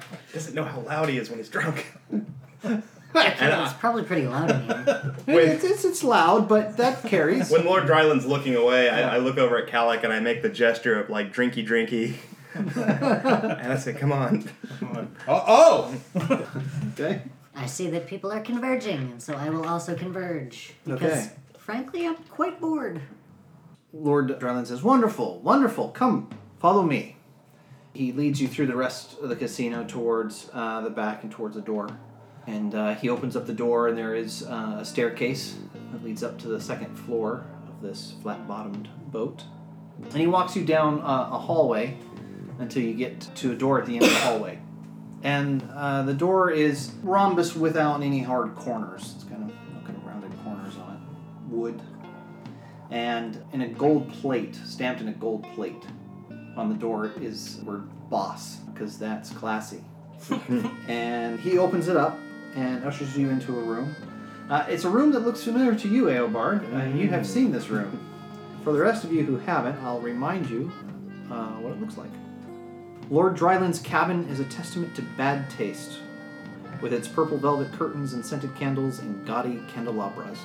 [0.32, 1.86] Doesn't know how loud he is when he's drunk.
[3.14, 5.14] It's probably pretty loud in here.
[5.26, 5.48] Wait.
[5.48, 7.50] It's, it's, it's loud, but that carries.
[7.50, 10.48] When Lord Dryland's looking away, I, I look over at Calic and I make the
[10.48, 12.16] gesture of like drinky drinky.
[12.54, 14.48] and I say, come on.
[15.28, 16.40] Oh, oh!
[16.92, 17.22] okay.
[17.54, 20.72] I see that people are converging, and so I will also converge.
[20.84, 21.30] Because, Okay.
[21.58, 23.00] frankly, I'm quite bored.
[23.92, 27.16] Lord Dryland says, Wonderful, wonderful, come, follow me.
[27.94, 31.56] He leads you through the rest of the casino towards uh, the back and towards
[31.56, 31.88] the door.
[32.46, 35.56] And uh, he opens up the door, and there is uh, a staircase
[35.92, 39.44] that leads up to the second floor of this flat bottomed boat.
[40.02, 41.96] And he walks you down uh, a hallway
[42.58, 44.58] until you get to a door at the end of the hallway.
[45.22, 49.12] And uh, the door is rhombus without any hard corners.
[49.14, 51.80] It's kind of kind of rounded corners on it, wood
[52.92, 55.82] and in a gold plate, stamped in a gold plate,
[56.56, 59.82] on the door is the word boss, because that's classy.
[60.88, 62.18] and he opens it up
[62.54, 63.94] and ushers you into a room.
[64.48, 66.62] Uh, it's a room that looks familiar to you, Eobard.
[66.74, 68.08] Uh, you have seen this room.
[68.64, 70.70] For the rest of you who haven't, I'll remind you
[71.30, 72.10] uh, what it looks like.
[73.10, 75.98] Lord Dryland's cabin is a testament to bad taste,
[76.80, 80.38] with its purple velvet curtains and scented candles and gaudy candelabras.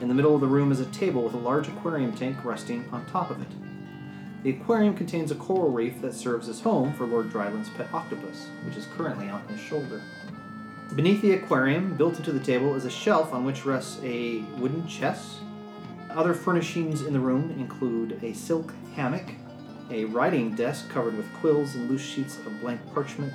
[0.00, 2.84] In the middle of the room is a table with a large aquarium tank resting
[2.90, 3.48] on top of it.
[4.42, 8.48] The aquarium contains a coral reef that serves as home for Lord Dryland's pet octopus,
[8.66, 10.02] which is currently on his shoulder.
[10.94, 14.86] Beneath the aquarium, built into the table, is a shelf on which rests a wooden
[14.86, 15.38] chest.
[16.10, 19.34] Other furnishings in the room include a silk hammock,
[19.90, 23.32] a writing desk covered with quills and loose sheets of blank parchment,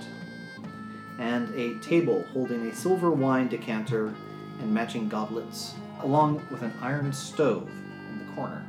[1.19, 4.15] and a table holding a silver wine decanter
[4.61, 7.69] and matching goblets, along with an iron stove
[8.09, 8.65] in the corner.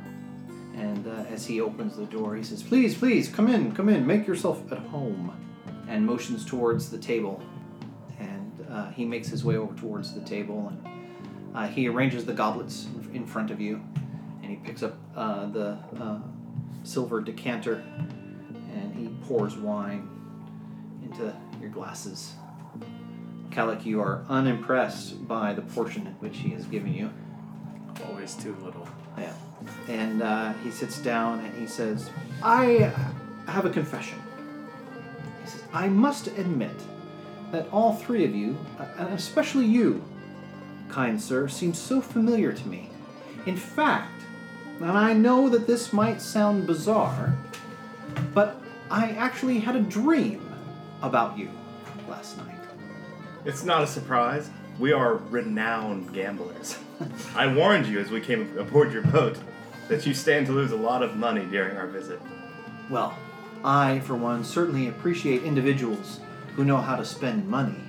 [0.75, 4.05] And uh, as he opens the door, he says, Please, please, come in, come in,
[4.05, 5.33] make yourself at home.
[5.87, 7.41] And motions towards the table.
[8.71, 12.87] Uh, he makes his way over towards the table and uh, he arranges the goblets
[13.13, 13.81] in- front of you.
[14.41, 16.19] And he picks up uh, the uh,
[16.83, 17.83] silver decanter
[18.73, 20.07] and he pours wine
[21.03, 22.33] into your glasses.
[23.51, 27.09] Calic, you are unimpressed by the portion which he has given you.
[28.07, 28.87] Always too little.
[29.17, 29.33] Yeah.
[29.89, 32.09] And uh, he sits down and he says,
[32.41, 32.93] I
[33.47, 34.17] have a confession.
[35.43, 36.71] He says, I must admit
[37.51, 40.03] that all three of you, uh, and especially you,
[40.89, 42.89] kind sir, seem so familiar to me.
[43.45, 44.21] In fact,
[44.79, 47.37] and I know that this might sound bizarre,
[48.33, 50.53] but I actually had a dream
[51.01, 51.49] about you
[52.09, 52.55] last night.
[53.45, 54.49] It's not a surprise.
[54.79, 56.77] We are renowned gamblers.
[57.35, 59.37] I warned you as we came aboard your boat
[59.87, 62.19] that you stand to lose a lot of money during our visit.
[62.89, 63.17] Well,
[63.63, 66.19] I, for one, certainly appreciate individuals
[66.55, 67.79] who know how to spend money.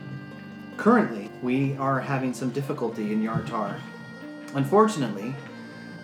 [0.76, 3.78] Currently, we are having some difficulty in Yartar.
[4.54, 5.34] Unfortunately,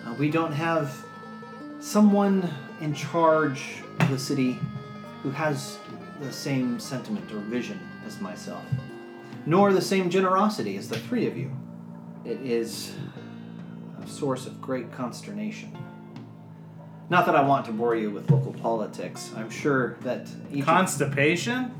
[0.05, 0.95] uh, we don't have
[1.79, 2.49] someone
[2.81, 4.59] in charge of the city
[5.23, 5.77] who has
[6.19, 8.63] the same sentiment or vision as myself,
[9.45, 11.51] nor the same generosity as the three of you.
[12.25, 12.93] It is
[14.03, 15.75] a source of great consternation.
[17.09, 19.31] Not that I want to bore you with local politics.
[19.35, 21.73] I'm sure that each Constipation?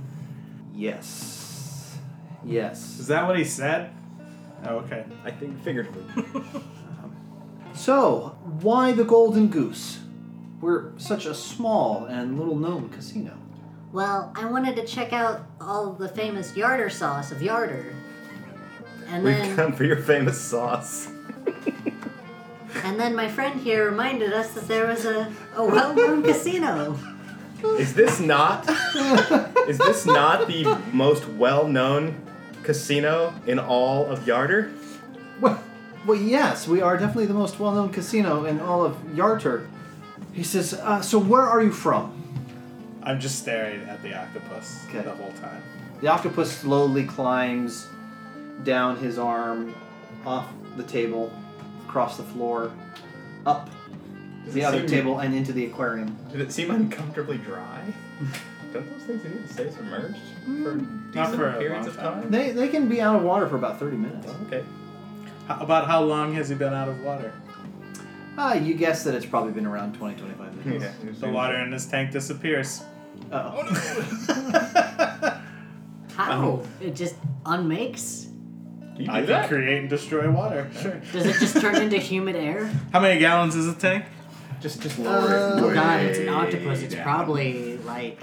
[0.80, 1.98] Yes,
[2.46, 3.00] yes.
[3.00, 3.92] Is that what he said?
[4.66, 5.06] Oh, okay.
[5.24, 6.34] I think figuratively.
[7.80, 10.00] So, why the Golden Goose?
[10.60, 13.38] We're such a small and little known casino.
[13.94, 17.94] Well, I wanted to check out all the famous Yartar sauce of Yartar.
[19.08, 21.08] And We've then, come for your famous sauce.
[22.84, 27.00] and then my friend here reminded us that there was a, a well-known casino.
[27.78, 28.68] Is this not?
[29.70, 32.20] Is this not the most well-known
[32.64, 34.74] casino in all of Yartar?
[35.40, 35.64] Well,
[36.08, 39.68] well, yes, we are definitely the most well-known casino in all of Yartar.
[40.34, 42.14] He says, uh, "So where are you from?"
[43.04, 45.02] I'm just staring at the octopus Okay.
[45.04, 45.62] the whole time.
[46.02, 47.88] The octopus slowly climbs
[48.64, 49.76] down his arm,
[50.26, 51.32] off the table,
[51.88, 52.72] across the floor,
[53.46, 53.70] up
[54.48, 56.18] the other seem- table and into the aquarium.
[56.32, 57.82] Did it seem uncomfortably dry?
[58.74, 61.96] Don't those things need to stay submerged for decent Not for a periods long of
[61.98, 62.22] time.
[62.24, 62.32] time?
[62.32, 64.28] They they can be out of water for about thirty minutes.
[64.30, 64.64] Oh, okay.
[65.48, 67.34] How, about how long has he been out of water?
[68.38, 70.86] Ah, you guess that it's probably been around 20, 25 minutes.
[71.04, 71.12] Yeah.
[71.20, 72.82] The water in his tank disappears.
[73.32, 73.64] Uh-oh.
[76.16, 76.62] How?
[76.80, 78.28] It just unmakes?
[78.96, 79.48] Do you I do can that?
[79.50, 80.70] create and destroy water.
[80.82, 81.02] Sure.
[81.12, 82.66] Does it just turn into humid air?
[82.94, 84.06] How many gallons is a tank?
[84.62, 85.26] Just just Uh, lower
[85.58, 85.64] it.
[85.64, 86.82] Oh god, it's an octopus.
[86.82, 87.04] It's down.
[87.04, 88.20] probably like.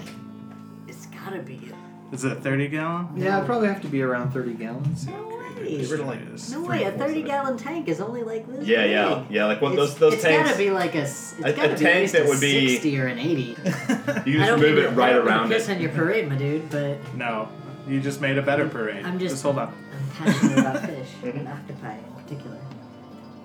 [1.33, 1.71] It's gotta be.
[2.11, 3.07] Is it 30 gallon?
[3.17, 5.07] Yeah, it'd probably have to be around 30 gallons.
[5.07, 5.85] No Get way.
[5.87, 6.19] rid of like
[6.51, 8.65] No way, a 30 gallon tank is only like this.
[8.65, 9.35] Yeah, yeah, big.
[9.35, 9.45] yeah.
[9.45, 10.49] Like what It's- those those it's tanks.
[10.51, 10.99] gotta be like a.
[11.01, 13.07] s- It's A- a gotta be at tank least that a would be- 60 or
[13.07, 13.41] an 80.
[13.43, 15.67] you I just don't move mean it to- right I don't mean around to piss
[15.69, 15.75] it.
[15.75, 17.49] on your parade, my dude, but No.
[17.87, 19.05] You just made a better parade.
[19.05, 19.73] I'm just- Just hold on.
[20.19, 22.57] I'm passionate about fish and octopi in particular,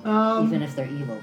[0.04, 1.18] Um, even if they're evil.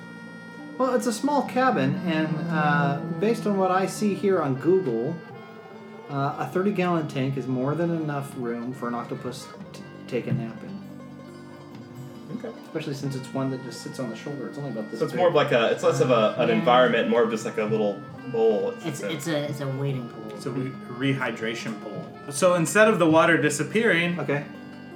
[0.78, 5.16] well, it's a small cabin, and uh, based on what I see here on Google,
[6.10, 10.28] uh, a 30 gallon tank is more than enough room for an octopus to take
[10.28, 10.80] a nap in.
[12.38, 12.56] Okay.
[12.66, 14.48] Especially since it's one that just sits on the shoulder.
[14.48, 15.20] It's only about this So it's big.
[15.20, 15.72] more of like a.
[15.72, 16.56] It's less of a, an Yeah.
[16.56, 18.00] environment, more of just like a little
[18.32, 18.74] bowl.
[18.86, 20.32] It's it's a it's a waiting pool.
[20.36, 22.06] It's a re- rehydration pool.
[22.32, 24.46] So instead of the water disappearing, Okay.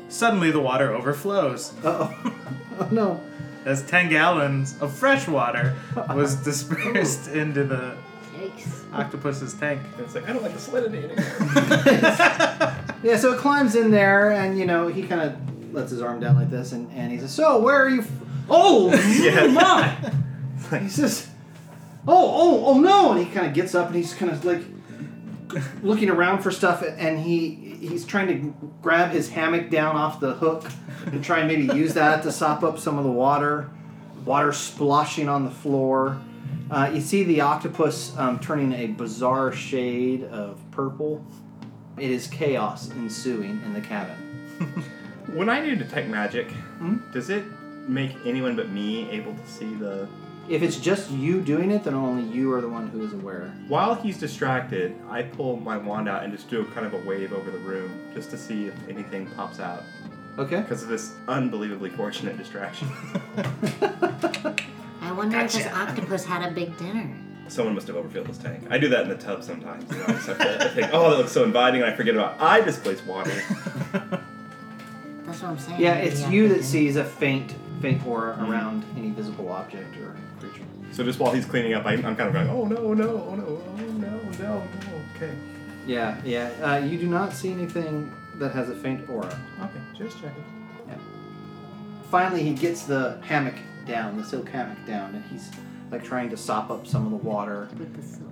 [0.10, 1.73] suddenly the water overflows.
[1.84, 2.34] Uh oh.
[2.80, 3.21] oh no.
[3.65, 5.73] As 10 gallons of fresh water
[6.13, 7.95] was dispersed into the
[8.57, 8.93] Yikes.
[8.93, 9.81] octopus's tank.
[9.99, 12.79] It's like I don't like the salinity anymore.
[13.03, 16.21] Yeah, so it climbs in there, and you know, he kind of lets his arm
[16.21, 17.99] down like this, and, and he says, So, where are you?
[17.99, 18.11] F-
[18.49, 19.47] oh, Yeah.
[19.47, 20.79] my!
[20.79, 21.27] he says,
[22.07, 23.11] Oh, oh, oh no!
[23.11, 24.61] And he kind of gets up and he's kind of like
[25.81, 30.35] looking around for stuff, and he he's trying to grab his hammock down off the
[30.35, 30.65] hook
[31.07, 33.69] and try and maybe use that to sop up some of the water.
[34.23, 36.21] Water splashing on the floor.
[36.73, 41.23] Uh, you see the octopus um, turning a bizarre shade of purple.
[41.99, 44.15] It is chaos ensuing in the cabin.
[45.36, 46.97] when I do detect magic, Hmm?
[47.12, 47.43] does it
[47.88, 50.07] make anyone but me able to see the?
[50.49, 53.53] If it's just you doing it, then only you are the one who is aware.
[53.67, 57.07] While he's distracted, I pull my wand out and just do a kind of a
[57.07, 59.83] wave over the room just to see if anything pops out
[60.39, 60.62] Okay.
[60.62, 62.89] because of this unbelievably fortunate distraction.
[65.13, 67.08] I wonder if this octopus had a big dinner.
[67.47, 68.63] Someone must have overfilled this tank.
[68.71, 69.88] I do that in the tub sometimes.
[69.91, 72.41] You know, I to I think, oh, that looks so inviting, and I forget about
[72.41, 73.30] I displace water.
[73.91, 75.80] That's what I'm saying.
[75.80, 79.49] Yeah, maybe it's I you that do- sees a faint, faint aura around any visible
[79.49, 80.63] object or creature.
[80.91, 83.36] So just while he's cleaning up, I, I'm kind of going, oh no, no, oh
[83.36, 84.67] no, oh no, no, no.
[85.15, 85.36] Okay,
[85.86, 86.49] Yeah, yeah.
[86.60, 89.28] Uh, you do not see anything that has a faint aura.
[89.62, 90.43] okay, just checking.
[90.88, 90.95] Yeah.
[92.10, 95.49] Finally, he gets the hammock down, the silk hammock down, and he's
[95.91, 97.67] like trying to sop up some of the water.
[97.77, 98.29] With the silk.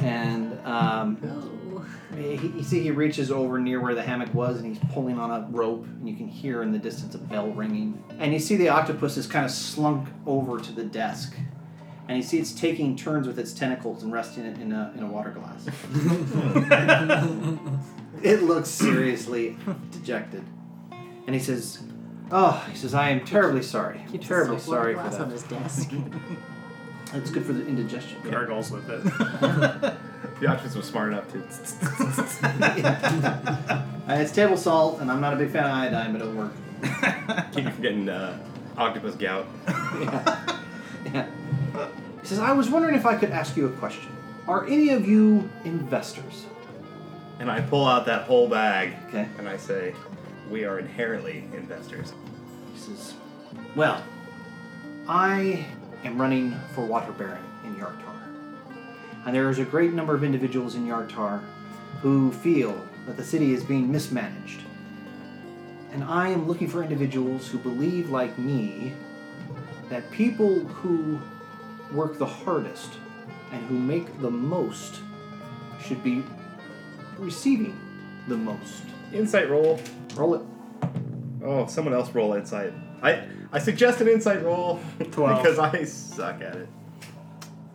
[0.00, 1.84] And um, Oh.
[2.16, 5.30] he, you see, he reaches over near where the hammock was, and he's pulling on
[5.30, 8.02] a rope, and you can hear in the distance a bell ringing.
[8.18, 11.34] And you see the octopus is kind of slunk over to the desk,
[12.08, 15.02] and you see it's taking turns with its tentacles and resting it in a in
[15.02, 15.66] a water glass.
[18.22, 19.56] it looks seriously
[19.92, 20.44] dejected,
[21.26, 21.78] and he says,
[22.30, 25.28] "Oh, he says I am terribly sorry, Keeps a terribly silk sorry for glass on
[25.28, 25.32] that.
[25.32, 25.90] his desk.
[27.14, 29.94] It's good for the indigestion." Gargles with it.
[30.40, 31.38] The octopus was smart enough to.
[34.08, 36.52] Uh, it's table salt, and I'm not a big fan of iodine, but it'll work.
[37.52, 38.38] Keep you from getting uh,
[38.76, 39.46] octopus gout.
[39.66, 40.58] yeah.
[41.12, 41.26] yeah.
[42.20, 44.12] He says, I was wondering if I could ask you a question.
[44.46, 46.46] Are any of you investors?
[47.40, 49.26] And I pull out that whole bag Okay.
[49.38, 49.92] and I say,
[50.50, 52.12] we are inherently investors.
[52.74, 53.14] He says,
[53.74, 54.02] Well,
[55.08, 55.66] I
[56.04, 58.02] am running for water baron in Yartar.
[59.24, 61.42] And there is a great number of individuals in Yartar
[62.00, 64.60] who feel that the city is being mismanaged.
[65.92, 68.92] And I am looking for individuals who believe, like me,
[69.88, 71.18] that people who
[71.92, 72.92] work the hardest
[73.52, 75.00] and who make the most
[75.82, 76.22] should be
[77.18, 77.78] receiving
[78.28, 78.82] the most.
[79.12, 79.80] Insight roll.
[80.16, 80.42] Roll it.
[81.44, 82.72] Oh, someone else roll insight.
[83.02, 84.80] I I suggest an insight roll
[85.12, 85.42] Twelve.
[85.42, 86.68] because I suck at it.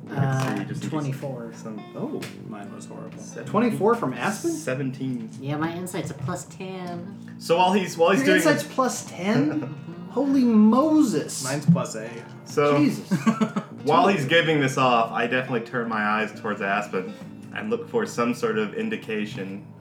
[0.09, 1.53] Uh, you just- 24.
[1.55, 2.19] Some Oh,
[2.49, 3.17] Mine was horrible.
[3.45, 4.51] 24 from Aspen?
[4.51, 5.29] Seventeen.
[5.39, 7.35] Yeah, my insight's a plus 10.
[7.37, 9.61] So while he's while he's Your doing insight's plus 10?
[10.11, 11.43] Holy Moses.
[11.45, 12.09] Mine's plus A.
[12.45, 13.09] so Jesus.
[13.83, 17.13] while he's giving this off, I definitely turn my eyes towards Aspen
[17.55, 19.65] and look for some sort of indication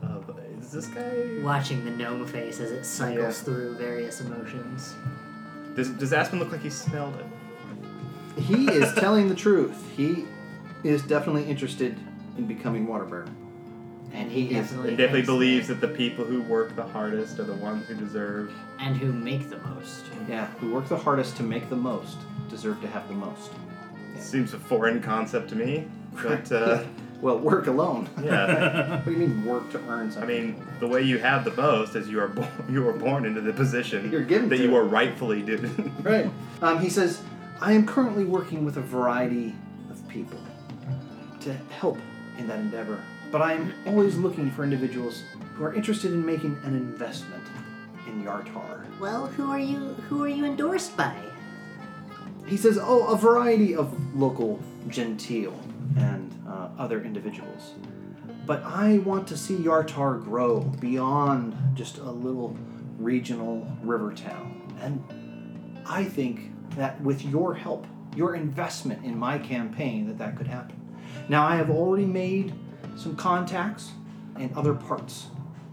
[0.73, 3.43] is this guy Watching the gnome face as it cycles Yeah.
[3.45, 4.95] through various emotions.
[5.75, 7.25] does does Aspen look like he smelled it?
[8.41, 9.75] he is telling the truth.
[9.97, 10.25] He
[10.83, 11.97] is definitely interested
[12.37, 13.35] in becoming water baron.
[14.13, 17.43] And he He is- definitely, definitely believes that the people who work the hardest are
[17.43, 18.51] the ones who deserve.
[18.79, 20.05] and who make the most.
[20.29, 22.17] Yeah, who work the hardest to make the most
[22.49, 23.51] deserve to have the most.
[24.17, 25.87] Seems a foreign concept to me,
[26.23, 26.83] but uh,
[27.21, 28.09] Well, work alone.
[28.23, 28.95] yeah.
[28.97, 30.29] what do you mean work to earn something?
[30.29, 30.55] I something?
[30.55, 33.41] mean, the way you have the most is you are born, you were born into
[33.41, 34.79] the position You're given that to you it.
[34.79, 35.69] are rightfully due.
[36.01, 36.29] Right.
[36.61, 37.21] Um, he says,
[37.59, 39.55] I am currently working with a variety
[39.91, 40.39] of people
[41.41, 41.97] to help
[42.39, 42.99] in that endeavor,
[43.31, 47.43] but I am always looking for individuals who are interested in making an investment
[48.07, 48.83] in Yartar.
[48.99, 49.77] Well, who are you?
[50.09, 51.15] Who are you endorsed by?
[52.47, 55.53] He says, Oh, a variety of local genteel
[55.97, 57.73] and uh, other individuals.
[58.45, 62.57] But I want to see Yartar grow beyond just a little
[62.97, 64.61] regional river town.
[64.81, 67.85] And I think that with your help,
[68.15, 70.77] your investment in my campaign, that that could happen.
[71.29, 72.53] Now, I have already made
[72.95, 73.91] some contacts
[74.37, 75.27] in other parts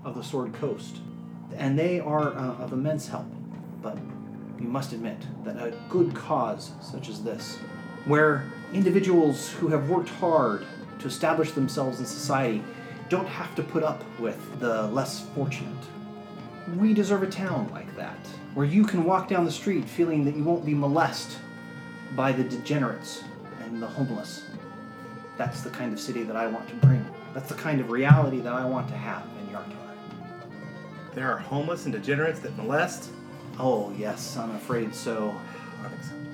[0.04, 0.98] of the Sword Coast,
[1.56, 3.26] and they are uh, of immense help.
[3.82, 3.96] But
[4.60, 7.58] you must admit that a good cause such as this,
[8.08, 8.42] where
[8.72, 10.66] individuals who have worked hard
[10.98, 12.64] to establish themselves in society
[13.10, 15.84] don't have to put up with the less fortunate.
[16.76, 18.18] We deserve a town like that,
[18.54, 21.38] where you can walk down the street feeling that you won't be molested
[22.16, 23.24] by the degenerates
[23.62, 24.46] and the homeless.
[25.36, 27.04] That's the kind of city that I want to bring.
[27.34, 31.14] That's the kind of reality that I want to have in Yartar.
[31.14, 33.10] there are homeless and degenerates that molest.
[33.58, 35.34] Oh, yes, I'm afraid so.
[35.82, 36.27] Dirty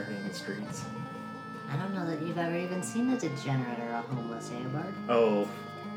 [0.00, 0.84] in the streets.
[1.70, 4.92] I don't know that you've ever even seen a degenerate or a homeless Eobard.
[5.08, 5.48] Oh,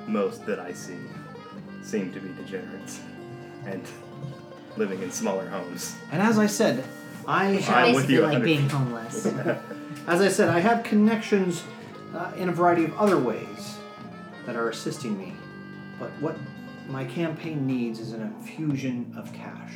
[0.07, 0.97] most that I see
[1.81, 3.01] seem to be degenerates
[3.65, 3.83] and
[4.77, 5.95] living in smaller homes.
[6.11, 6.83] And as I said,
[7.27, 8.43] I Which I'm with basically you like 100%.
[8.43, 9.25] being homeless.
[10.07, 11.63] As I said, I have connections
[12.13, 13.77] uh, in a variety of other ways
[14.45, 15.33] that are assisting me.
[15.99, 16.35] But what
[16.87, 19.73] my campaign needs is an infusion of cash.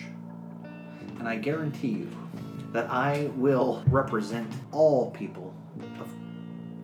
[1.17, 2.09] And I guarantee you
[2.71, 5.53] that I will represent all people
[5.99, 6.07] of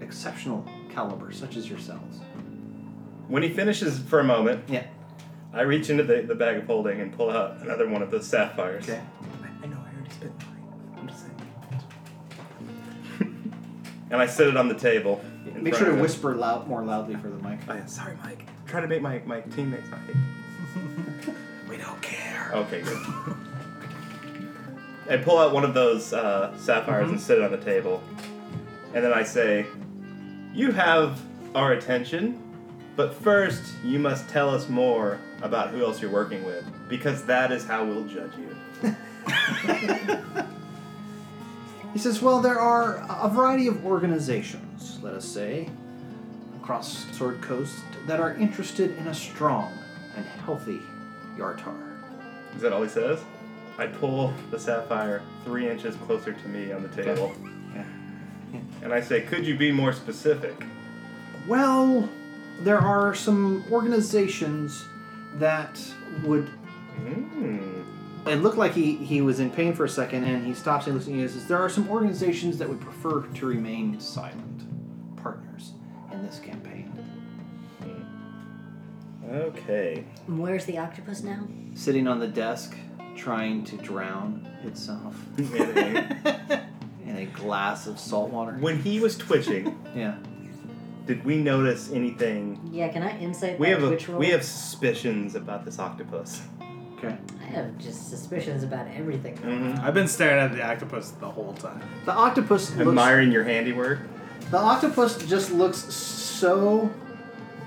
[0.02, 2.20] exceptional caliber, such as yourselves.
[3.28, 4.86] When he finishes for a moment, Yeah.
[5.54, 8.28] I reach into the, the bag of holding and pull out another one of those
[8.28, 8.84] sapphires.
[8.90, 9.02] Okay.
[9.42, 10.98] I, I know, I already spent mine.
[10.98, 11.34] I'm just saying.
[14.12, 15.24] and I set it on the table.
[15.46, 17.60] in Make sure to whisper loud, more loudly for the mic.
[17.70, 18.46] Oh, yeah, sorry, Mike.
[18.68, 20.16] Try to make my, my teammates not hate.
[21.70, 22.52] We don't care.
[22.54, 22.98] Okay, good.
[25.10, 28.04] I pull out one of those uh, sapphires and sit it on the table.
[28.94, 29.66] And then I say,
[30.54, 31.22] You have
[31.54, 32.42] our attention,
[32.96, 37.52] but first you must tell us more about who else you're working with, because that
[37.52, 38.96] is how we'll judge you.
[41.96, 45.70] He says, well, there are a variety of organizations, let us say,
[46.62, 49.72] across Sword Coast that are interested in a strong
[50.18, 50.82] and healthy
[51.38, 51.98] Yartar.
[52.54, 53.24] Is that all he says?
[53.78, 57.34] I pull the sapphire three inches closer to me on the table.
[58.82, 60.56] And I say, Could you be more specific?
[61.48, 62.08] Well,
[62.62, 64.86] there are some organizations
[65.36, 65.82] that
[66.24, 66.50] would.
[67.00, 67.84] Mm.
[68.28, 70.96] It looked like he, he was in pain for a second, and he stops and
[70.96, 74.64] looks at you and says, There are some organizations that would prefer to remain silent
[75.18, 75.74] partners
[76.12, 76.92] in this campaign.
[79.30, 80.06] Okay.
[80.28, 81.48] Where's the octopus now?
[81.74, 82.76] Sitting on the desk,
[83.16, 88.58] trying to drown itself in a glass of salt water.
[88.60, 90.16] when he was twitching, Yeah.
[91.06, 92.60] did we notice anything?
[92.72, 94.20] Yeah, can I insight We that have a, Twitch roll?
[94.20, 96.42] we have suspicions about this octopus.
[96.98, 97.16] Okay.
[97.42, 99.36] I have just suspicions about everything.
[99.38, 99.86] Mm-hmm.
[99.86, 101.82] I've been staring at the octopus the whole time.
[102.06, 102.88] The octopus looks.
[102.88, 104.00] Admiring your handiwork.
[104.50, 106.90] The octopus just looks so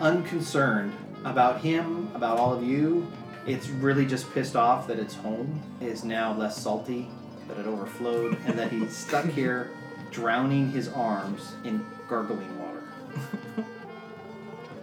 [0.00, 0.92] unconcerned
[1.24, 3.06] about him, about all of you.
[3.48, 7.08] It's really just pissed off that its home is now less salty,
[7.48, 9.70] that it overflowed, and that he's stuck here
[10.10, 12.82] drowning his arms in gargling water.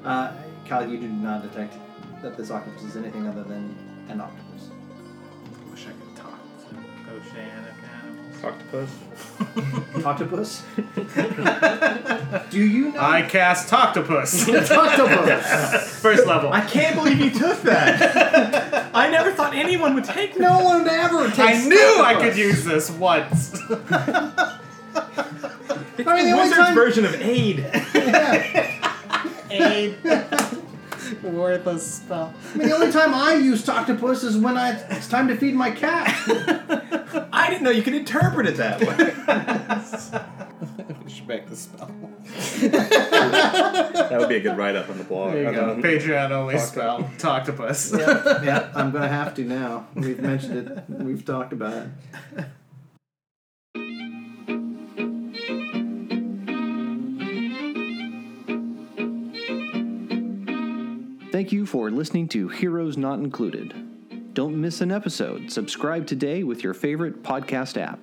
[0.03, 0.32] Uh,
[0.68, 1.74] Kyle, you do not detect
[2.22, 3.76] that this octopus is anything other than
[4.07, 4.70] an octopus.
[4.70, 6.39] I Wish I could talk
[6.70, 6.76] to
[7.11, 7.84] oceanic animals.
[8.45, 8.89] Octopus.
[10.05, 10.63] Octopus?
[12.51, 12.99] do you know?
[12.99, 14.47] I cast Toctopus.
[14.77, 15.89] octopus!
[16.01, 16.51] First level.
[16.53, 18.91] I can't believe you took that.
[18.93, 22.29] I never thought anyone would take No one ever takes I knew I octopus.
[22.29, 23.53] could use this once.
[25.97, 27.65] It's I mean, the the only wizard's time- version of aid.
[29.49, 29.97] Aid.
[31.24, 32.34] Worthless spell.
[32.53, 35.56] I mean, the only time I use octopus is when I, it's time to feed
[35.56, 36.14] my cat.
[37.32, 38.95] I didn't know you could interpret it that way.
[41.03, 41.91] we should make the spell.
[42.66, 45.34] That would be a good write up on the blog.
[45.34, 45.76] There you go.
[45.78, 47.10] Patreon only spell.
[47.24, 47.93] Octopus.
[47.95, 49.88] yeah, I'm gonna have to now.
[49.95, 50.84] We've mentioned it.
[50.89, 51.88] We've talked about
[52.38, 52.45] it.
[61.36, 64.33] Thank you for listening to Heroes Not Included.
[64.33, 65.51] Don't miss an episode.
[65.51, 67.99] Subscribe today with your favorite podcast app.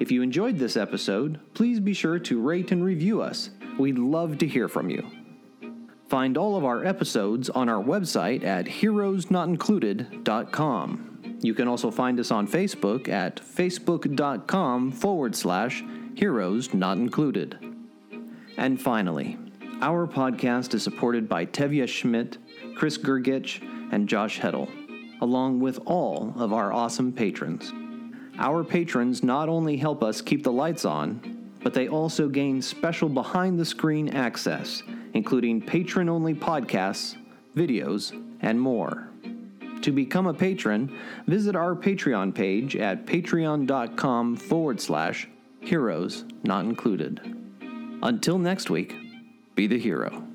[0.00, 3.50] If you enjoyed this episode, please be sure to rate and review us.
[3.78, 5.06] We'd love to hear from you.
[6.08, 11.38] Find all of our episodes on our website at heroesnotincluded.com.
[11.42, 15.84] You can also find us on Facebook at facebook.com forward slash
[16.14, 17.58] heroes not included.
[18.56, 19.36] And finally,
[19.80, 22.38] our podcast is supported by Tevye Schmidt,
[22.74, 23.62] Chris Gergich,
[23.92, 24.68] and Josh Heddle,
[25.20, 27.72] along with all of our awesome patrons.
[28.38, 33.08] Our patrons not only help us keep the lights on, but they also gain special
[33.08, 34.82] behind the screen access,
[35.14, 37.16] including patron only podcasts,
[37.56, 39.08] videos, and more.
[39.82, 45.28] To become a patron, visit our Patreon page at patreon.com forward slash
[45.60, 47.20] heroes not included.
[48.02, 48.96] Until next week,
[49.58, 50.27] be the hero.